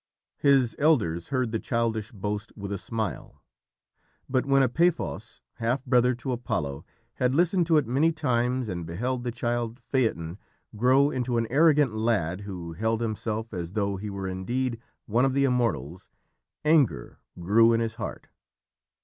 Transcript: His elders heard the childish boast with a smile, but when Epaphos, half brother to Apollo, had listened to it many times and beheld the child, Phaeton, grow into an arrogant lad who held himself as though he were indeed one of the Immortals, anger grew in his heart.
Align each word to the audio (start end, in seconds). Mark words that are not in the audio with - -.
His 0.39 0.75
elders 0.79 1.27
heard 1.27 1.51
the 1.51 1.59
childish 1.59 2.11
boast 2.11 2.51
with 2.57 2.71
a 2.71 2.79
smile, 2.79 3.43
but 4.27 4.47
when 4.47 4.63
Epaphos, 4.63 5.41
half 5.57 5.85
brother 5.85 6.15
to 6.15 6.31
Apollo, 6.31 6.83
had 7.21 7.35
listened 7.35 7.67
to 7.67 7.77
it 7.77 7.85
many 7.85 8.11
times 8.11 8.67
and 8.67 8.83
beheld 8.87 9.23
the 9.23 9.29
child, 9.29 9.79
Phaeton, 9.79 10.39
grow 10.75 11.11
into 11.11 11.37
an 11.37 11.45
arrogant 11.51 11.95
lad 11.95 12.41
who 12.41 12.73
held 12.73 12.99
himself 12.99 13.53
as 13.53 13.73
though 13.73 13.97
he 13.97 14.09
were 14.09 14.27
indeed 14.27 14.79
one 15.05 15.23
of 15.23 15.35
the 15.35 15.43
Immortals, 15.43 16.09
anger 16.65 17.19
grew 17.39 17.71
in 17.71 17.79
his 17.79 17.93
heart. 18.01 18.25